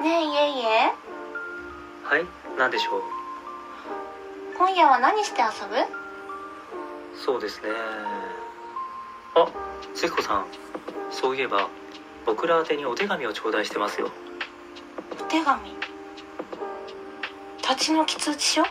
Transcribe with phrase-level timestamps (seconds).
[0.00, 0.92] ねえいえいえ。
[2.04, 2.24] はい
[2.58, 3.02] 何でしょう？
[4.56, 5.74] 今夜は何して遊ぶ？
[7.16, 7.68] そうですね。
[9.34, 9.48] あ
[9.94, 10.46] 関子さん。
[11.10, 11.68] そういえば
[12.26, 14.10] 僕ら宛てにお手紙を頂戴してますよ。
[15.20, 15.74] お手紙？
[17.62, 18.62] 立ち退き通知書？
[18.62, 18.68] 違い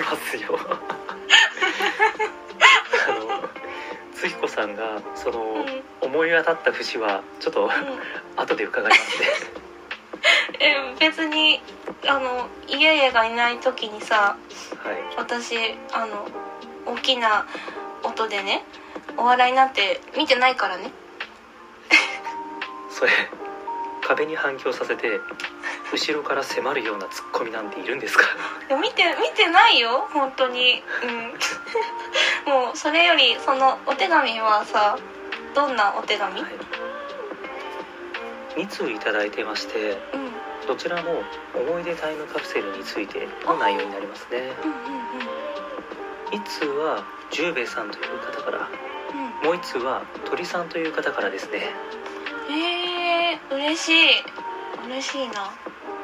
[0.00, 0.58] ますよ。
[4.14, 5.82] 月子さんがその、うん。
[6.00, 7.70] 思い当たった節はちょっと
[8.36, 9.26] 後で伺いますね。
[10.60, 11.60] え別に
[12.06, 14.36] あの家々がいない時にさ
[14.84, 14.96] はい。
[15.16, 16.28] 私あの
[16.86, 17.46] 大きな
[18.02, 18.64] 音でね
[19.16, 20.90] お笑いなんて見てないからね。
[22.90, 23.10] それ
[24.02, 25.18] 壁に反響させて
[25.92, 28.24] 後ろから迫るようなツッコミなんているんですか？
[28.68, 30.82] いや見て見てないよ本当に。
[31.02, 31.34] うん
[32.46, 34.98] もうそれよりそのお手紙はさ
[35.54, 36.52] どんなお手紙、はい。
[38.56, 40.26] 2通いただいてましてうん。
[40.26, 40.34] うん
[40.66, 41.22] どちらも
[41.54, 44.52] 思い出タイムカプセルについての内容になりますね。
[46.32, 48.68] うん1通は十兵衛さんという方から
[49.12, 49.46] うん。
[49.46, 51.70] もう1通は鳥さんという方からですね。
[52.48, 53.92] うんえー、嬉しい。
[54.86, 55.52] 嬉しいな。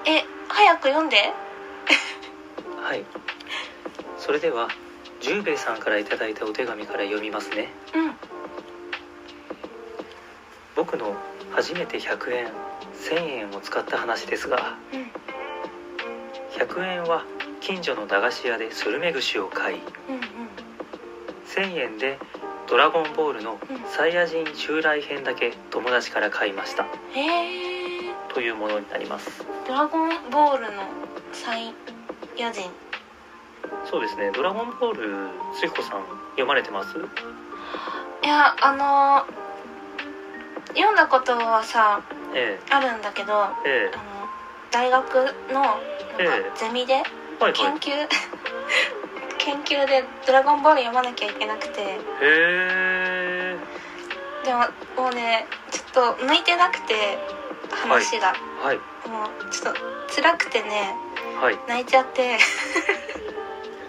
[0.05, 1.17] え早く読んで。
[2.83, 3.05] はい。
[4.19, 4.69] それでは
[5.21, 7.69] 十兵衛さんからいただいたお手紙から読みますね。
[7.95, 8.15] うん。
[10.77, 11.15] 僕の
[11.51, 12.49] 初めて100円
[12.95, 15.11] 1000円を使った話ですがうん。
[16.59, 17.25] 100円は
[17.61, 20.23] 近所の駄菓子屋でスルメ串を買いうんうん。
[21.47, 22.19] 1000円で
[22.69, 23.91] ドラゴンボールのうん。
[23.91, 26.85] サイヤ人襲来編だけ友達から買いました。
[27.13, 29.45] へえというものになります。
[29.67, 30.85] ドラゴンボールの
[31.33, 31.75] サイ
[32.37, 32.71] ヤ人
[33.91, 34.31] そうですね。
[34.35, 36.99] ドラゴンボールつ子さん読まれてます？
[38.23, 39.41] いやあのー
[40.75, 42.01] 読んだことはさ
[42.33, 43.91] えあるんだけどあえ。
[43.93, 44.03] えの
[44.71, 45.15] 大学
[45.53, 45.81] のなんか
[46.19, 46.51] ええ。
[46.55, 47.03] ゼミでえ
[47.43, 47.79] はいはい。
[47.79, 48.09] 研究、
[49.39, 51.81] 研究で「ドラゴンボール」読まなきゃいけなくて。
[51.83, 53.57] へえ。
[54.45, 54.61] でも
[54.97, 55.83] もうねちょ
[56.13, 57.19] っと向いてなくて
[57.71, 58.77] 話が、はい。
[59.09, 59.81] もうちょっと
[60.15, 60.95] 辛くてね
[61.41, 61.59] はい。
[61.67, 62.39] 泣いちゃって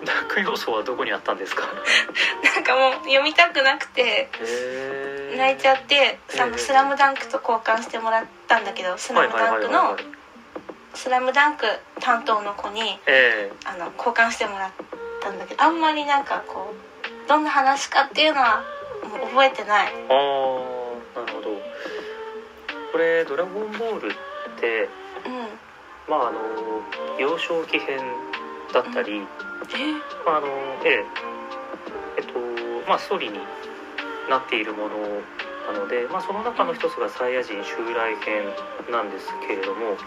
[0.06, 1.64] 泣く要素はどこにあったんですか？
[2.56, 4.30] なんかもう読みたくなくて
[5.38, 10.06] 泣いちゃってえ「あのスラムダンクと交換してもらったんだけど「スラムダンクのい
[10.96, 11.66] 「スラムダンク
[12.00, 14.72] 担当の子にえあの交換してもらっ
[15.22, 16.74] たんだけどあんまりなんかこ
[17.26, 18.64] うどんな話かっていうのは
[19.04, 19.94] もう覚えてない。
[19.94, 21.62] えああなるほど。
[22.92, 24.90] これ「ドラゴンボール」って
[25.26, 25.60] うん。
[26.08, 26.40] まああの
[27.20, 28.00] 幼少期編
[28.74, 29.22] だったり、
[30.26, 30.48] ああの
[30.86, 31.06] ええ。
[32.18, 32.40] えっと
[32.88, 33.40] まあストーリーに
[34.30, 34.98] なっているもの
[35.72, 38.44] なので、まあ、その中の一つがサイヤ人襲来編
[38.92, 39.98] なんですけれどもうん。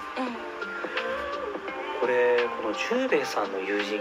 [2.00, 4.00] これこの十兵衛さんの友人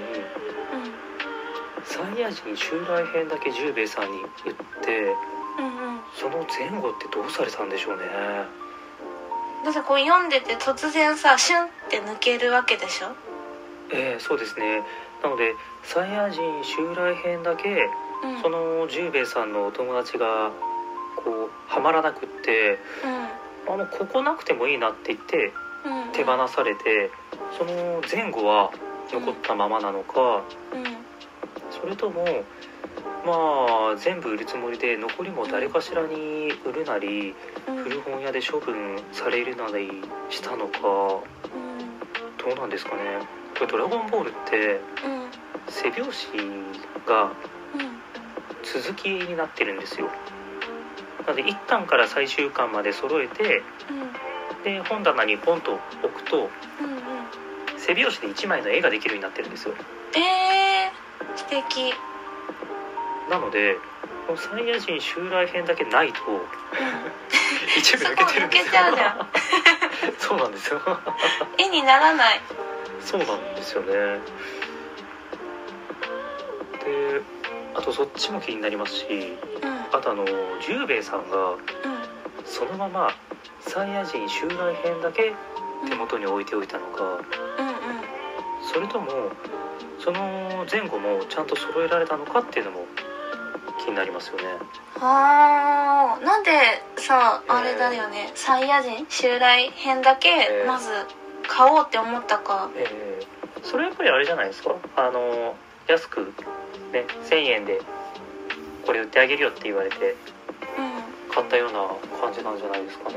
[1.85, 5.16] サイヤ人襲来編だけ十兵衛さんに言って
[5.59, 5.88] うんうん。
[5.88, 8.03] うんその前後ってどうされたんでしょうね。
[9.66, 13.16] だってこう読んでて突然さシュンって抜けるわけでしょ？
[13.92, 14.84] ええそうですね。
[15.22, 17.90] なのでサイヤ人襲来編だけ
[18.24, 18.42] うん。
[18.42, 20.52] その十兵衛さんのお友達が
[21.18, 22.80] こうはまらなくって
[23.68, 25.52] あのここなくてもいいなって言って
[25.86, 25.98] うん。
[25.98, 27.10] うん手放されて
[27.58, 28.72] その前後は
[29.12, 30.44] 残ったままなのか
[30.74, 30.84] うん。
[31.72, 32.24] それとも
[33.26, 37.34] まあ全部売るつもりで残りも誰かしらに売るなり
[37.68, 37.76] うん。
[37.84, 39.90] 古本屋で処分されるなり
[40.30, 41.24] したのかど
[42.52, 43.02] うなんですかね。
[43.02, 45.30] これ「ドラゴンボール」ってうんうん
[45.69, 46.44] 背表紙
[47.06, 47.31] がうん
[48.63, 50.10] 続きになってるんですよ。
[51.25, 53.63] なので1巻から最終巻まで揃えて
[54.63, 56.50] で本棚にポンと置くと
[56.80, 57.04] うんうん
[57.78, 59.75] 背表紙で1枚の絵ができるようになってるんですよ。
[60.16, 61.94] えー、素敵。
[63.30, 63.78] なので
[64.28, 66.19] このサイヤ人襲来編だけないと
[67.78, 68.81] 一部そ抜けけてるんですよ。
[70.19, 70.81] そうなんですよ。
[71.57, 72.42] 絵にならない
[73.00, 73.94] そうなんですよね。
[76.83, 77.21] で
[77.75, 79.06] あとそっちも気になりますし
[79.62, 79.97] うん。
[79.97, 80.25] あとあの
[80.62, 81.59] 十兵衛さんがうん。
[82.45, 83.09] そのまま
[83.62, 85.33] サイヤ人襲来編だけ
[85.89, 87.24] 手元に置いておいたのかうんうん。
[88.74, 89.12] それとも
[90.00, 92.85] その前後もちゃんと揃えられたのかっていうのも
[93.83, 94.44] 気になりますよね。
[95.00, 96.24] あー。
[96.25, 96.51] なんで
[96.97, 97.56] さえー。
[97.56, 100.68] あれだよね、サイヤ人襲来編だけえー。
[100.68, 100.89] まず
[101.56, 102.88] 買おうって思ったか、え
[103.22, 103.26] え。
[103.64, 104.76] それやっぱりあれじゃないですか？
[104.96, 105.56] あの
[105.88, 106.34] 安く
[106.92, 107.82] ね1000円で
[108.86, 110.16] これ売ってあげるよって言われて
[110.78, 111.34] うん。
[111.34, 111.80] 買ったような
[112.22, 113.16] 感じなんじゃないですかね。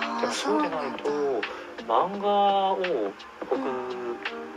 [0.00, 1.10] ああでもそうでないと
[1.88, 2.28] 漫画
[2.72, 2.78] を
[3.48, 3.58] 僕、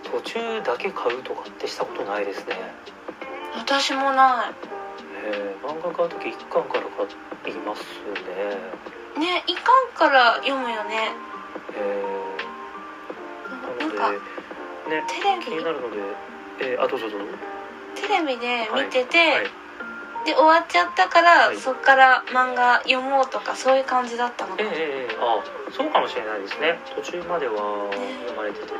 [0.03, 2.55] 途中だけ買うとかってしたことないですね。
[3.55, 4.51] 私もな
[5.25, 6.81] えー漫画買う時一巻から
[7.43, 8.57] 買いますね。
[9.17, 11.11] いねいかんから読むよね。
[11.75, 12.42] えー、
[13.79, 14.19] なんかなの
[14.89, 15.97] でねテレビ気になるので
[16.61, 17.25] えー、あどうぞどうぞ
[17.95, 19.63] テレビで見てて、はい
[20.25, 27.91] で終わっちゃったから、はいそっから漫画読もうとかそういう感じだったのかな、えー、えーあそうかもしれないですね途中までは
[28.23, 28.73] 読まれててって、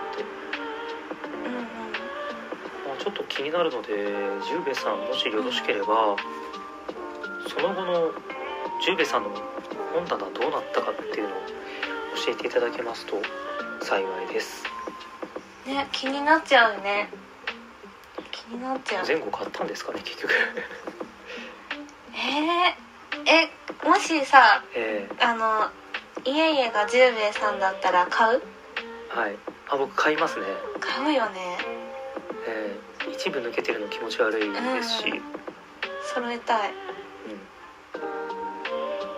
[1.43, 3.91] うんう、ちょっと気になるので
[4.47, 6.15] 十兵衛さんもしよろしければ
[7.49, 8.11] その後の
[8.85, 9.29] 十兵衛さんの
[9.93, 11.39] 本棚どうなったかっていうのを
[12.25, 13.21] 教えていただけますと
[13.81, 14.63] 幸いです
[15.65, 17.09] ね気になっちゃうよね。
[18.31, 19.07] 気になっちゃう。
[19.07, 20.33] 前後買ったんですかね結局。
[22.15, 23.49] えー、え
[23.87, 25.69] もしさえあの
[26.25, 28.41] 家々が十兵衛さんだったら買う？
[29.13, 29.35] ー、はい。
[29.69, 30.45] あ僕買いますね。
[30.79, 31.57] 買うよね。
[32.47, 35.21] えー一部抜けてるの気持ち悪いですし、うん
[36.13, 36.69] 揃えたい。
[36.69, 36.75] うん。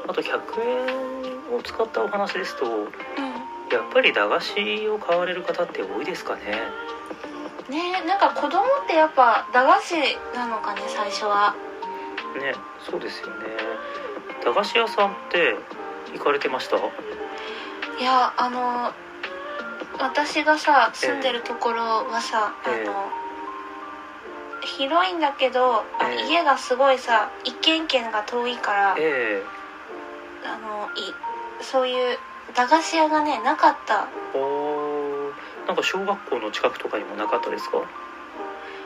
[0.10, 2.92] あと100円を使ったお話ですとうん
[3.76, 6.42] やっぱり駄菓子を買われる方って多いですかね。
[7.70, 9.96] ねなんか子供ってやっぱ駄菓子
[10.34, 11.56] なのかね最初は。
[12.40, 12.54] ね
[12.90, 13.34] そうですよね。
[14.46, 15.56] 駄菓子屋さんって
[16.14, 16.78] 行かれてました？
[16.78, 16.80] い
[18.04, 18.94] やあの
[20.00, 22.88] 私がさ住んでるところはさ、ええ。
[22.88, 23.10] あの
[24.62, 26.32] 広いんだけど、あええ。
[26.32, 29.44] 家がすごいさ一軒一軒が遠いから、え
[30.46, 31.14] あのい
[31.62, 32.18] そういう
[32.54, 34.08] 駄菓子屋がねなかった。
[34.34, 35.68] えおー。
[35.68, 37.82] なんか小学校の近くとかにもなかったですか？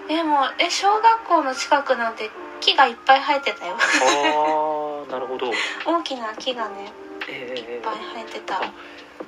[0.08, 3.76] でもえ小学校の近くなんて木がいっぱい生えてたよ。
[3.76, 5.52] ああなるほど。
[5.86, 6.92] 大きな木がね
[7.28, 8.72] ええいっぱい生えてた、あ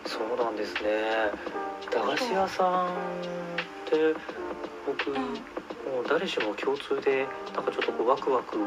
[0.06, 1.31] そうなんですね。
[1.92, 2.89] 駄菓子屋さんっ
[3.86, 4.16] て
[4.88, 5.24] 僕、うん。
[5.94, 8.57] もう誰しも共通でなんかちょっとこうワクワク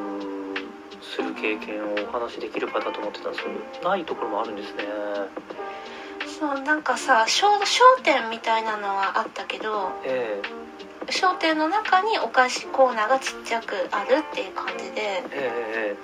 [1.04, 3.50] する経験をお話しできるかなと思ってたんですけ
[3.82, 4.84] どないところもあるんですね。
[6.38, 10.40] そうなんかさ商商店みたいなのはあったけどえ
[11.10, 15.96] 商店の中にお菓子コーナーがちっちゃくあるっていう感じでええ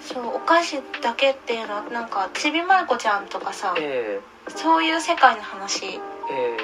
[0.00, 4.50] そうお菓子だけっていうのはなんかちびまる子ちゃんとかさええ。
[4.56, 5.98] そういう世界の話え
[6.30, 6.56] え。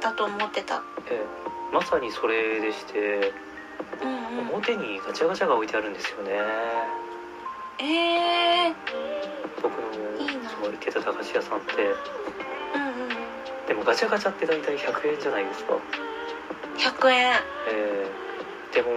[0.00, 0.82] だと思ってた。
[1.06, 1.74] ええ。
[1.74, 3.32] まさにそれでして
[4.02, 4.48] うんうん。
[4.54, 6.32] 表にガチャガチャが置いてあるんですよね。
[7.80, 8.74] えー、
[9.62, 10.42] 僕のいいな。
[10.42, 11.72] いつも行ってた駄菓子屋さんって。
[12.74, 13.18] うんうん
[13.68, 15.74] でもガチャガチャって大体100円じゃないですか。
[16.78, 17.34] 100円。
[17.68, 18.74] えー。
[18.74, 18.88] でも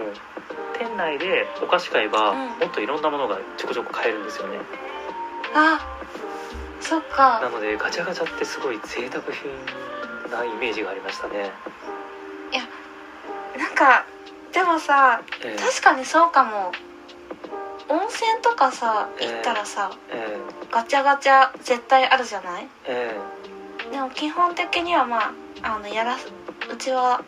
[0.78, 2.38] 店内でお菓子買えば、うん。
[2.58, 4.58] もっといろんなものがちょこちょこ買えるんですよね。
[5.54, 5.78] あ
[6.80, 11.52] そっなかのでガチャガチャってすごい贅沢品なイメージがありましたね、
[13.58, 14.06] なんか
[14.52, 16.72] でもさえー確かにそうかも。
[17.88, 20.36] 温泉とかさえー行ったらさ、え
[20.70, 22.62] ガチャガチャ絶対あるじゃない？
[22.62, 23.16] ーえ。
[23.90, 26.26] でも基本的にはまああのやらす
[26.72, 27.22] うちは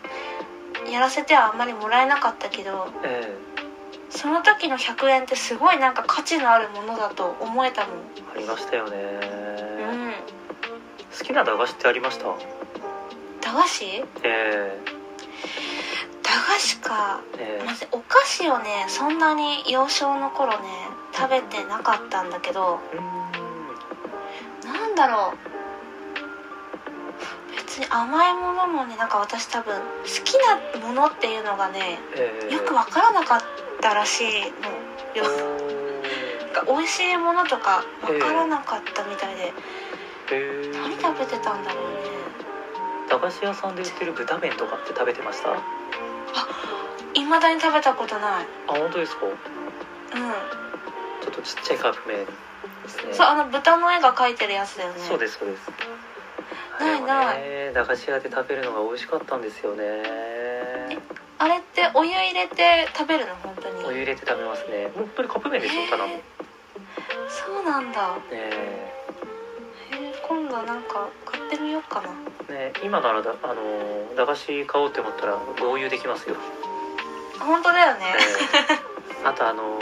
[0.90, 3.35] やらせてはあんまりもらえなかったけどーえ。
[4.11, 7.97] その時の100円ってすごいなんか価値のあるものだと思えたもん。
[7.97, 10.12] ーありましたよね、うん。
[11.19, 12.26] 好きな駄菓子ってありました？
[13.43, 13.85] 駄菓子？
[14.23, 14.93] え駄菓
[16.75, 17.21] 子か。
[17.35, 17.61] ーえ。
[17.62, 20.69] ーまずお菓子をねそんなに幼少の頃ね
[21.14, 22.81] 食べてなかったんだけど。
[24.64, 25.38] なんだろう。
[27.57, 29.83] 別に甘いものもねなんか私多分好
[30.25, 30.35] き
[30.78, 33.40] なものっていうのがねえーよくわからなかっ
[33.81, 34.25] たらしい
[34.62, 34.69] の
[35.14, 36.54] およー。
[36.54, 39.52] なんか美味しいものとかわからなかったみたいで、
[40.33, 42.00] えー何食べてたんだろうね。
[43.11, 45.50] 駄菓子屋さんで売ってる豚麺とかって食べてました？
[46.34, 46.46] あ
[47.14, 48.46] いまだに食べたことない。
[48.66, 49.26] 本当ですか？
[49.26, 49.28] う
[51.22, 52.32] ちょっとちっちゃいカップ麺で
[52.88, 53.10] すね。
[53.12, 55.00] んそうあの豚の絵が描いてるやつだよね。
[55.00, 55.70] そうですそうです。
[56.80, 57.38] ないない。
[57.42, 60.02] ね駄菓子屋で食べるのが美味しかったんですよね。
[61.38, 63.34] あれってお湯入れて食べるの？
[63.36, 63.84] 本当に。
[63.84, 64.84] お湯入れて食べますね。
[64.96, 66.22] もう本当にカップ麺ですよただのね
[67.28, 68.18] そうなんだ。
[68.30, 68.92] え。
[69.92, 72.08] へえ今度なんか買ってみようかな
[72.48, 76.36] ね今ならだあの駄菓子買おうって思ったら合流できますよ、
[77.40, 78.14] 本当だよね。
[79.20, 79.78] えーあとあの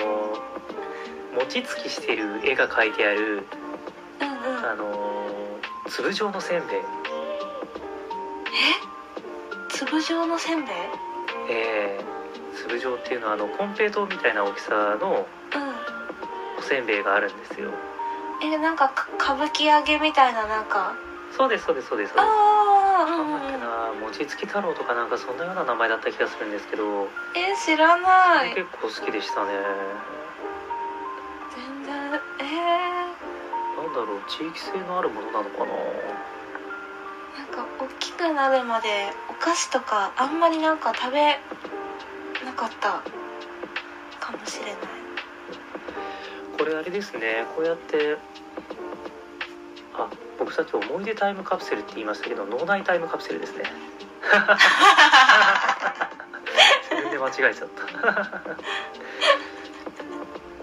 [1.35, 3.45] 餅つきしてる絵が描いてある
[4.21, 4.67] うんうん。
[4.71, 6.81] あの粒状のせんべい。
[9.71, 10.75] 粒状のせんべい？
[11.51, 12.13] えー
[12.69, 15.73] 粒状っていうのはあのコンペイトーみたいな大きさのうん。
[16.59, 17.73] おせんべいがあるんですよ。
[18.45, 20.95] えなんかか歌舞伎揚げみたいななんか
[21.37, 22.13] そうですそうですそうです。
[22.17, 22.23] ああ
[23.09, 27.09] なんだ餅つき太郎とかなんかそんなような名前だった気がするんですけど。
[27.35, 28.55] え知らない。
[28.55, 29.53] 結構好きでしたね。
[31.55, 31.95] 全然
[32.41, 33.03] え
[33.77, 35.73] なんだろう地域性のあるものなのかな。
[37.35, 38.89] ー、なんか大きくなるまで
[39.29, 41.41] お菓子とかあんまりなんか食べ
[42.45, 43.03] なかった
[44.21, 44.77] かもしれない。
[46.59, 47.47] これあれですね。
[47.57, 48.19] こうやって
[50.05, 53.65] あ僕さっき思い出タイムカプセルって言いましたけど脳内タイムカプセルですね。
[56.91, 57.83] 自分で間違えちゃった。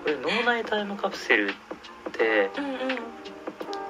[0.04, 1.54] これ脳内タイムカプセルっ
[2.12, 2.50] て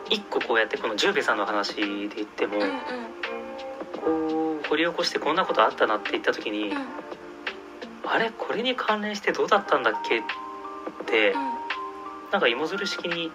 [0.10, 2.60] 一個こうやってこの十兵衛さんの話で言っても、
[4.02, 6.78] こう掘り起こしてこんなことあったなって言った時に、うん。
[8.06, 8.32] あれ？
[8.32, 10.20] これに関連してどうだったんだっけ？
[10.20, 10.24] っ
[11.06, 11.42] て、うん。
[12.32, 13.32] なんか芋づる式に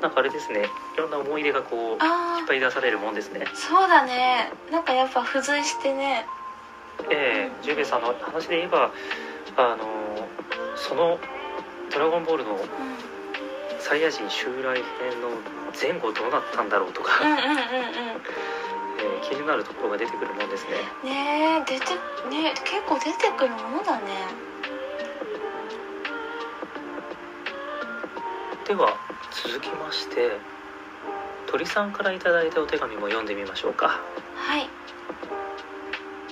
[0.00, 0.64] なんかあれですね。
[0.94, 3.44] いろんな思い出がこうあ引っ張り出されるもんですね。
[3.46, 4.52] あそうだね。
[4.70, 6.26] なんかやっぱ付随してね。
[7.10, 8.90] ええ十兵衛さんの話で言えば
[9.56, 10.28] あの
[10.76, 11.18] その
[11.92, 12.60] 「ドラゴンボール」のうん。
[13.80, 15.30] サイヤ人襲来編の
[15.80, 17.56] 前後どうなったんだろうとか、うんうんうんうん。
[17.56, 20.72] えー気になるところが出てくるもんですね。
[21.04, 21.94] ねえ出て
[22.28, 24.02] ね結構出てくるものだね。
[28.66, 28.94] では
[29.30, 30.32] 続きまして
[31.46, 34.00] 鳥さんから頂いたお手紙も読んでみましょうか。
[34.36, 34.68] はい。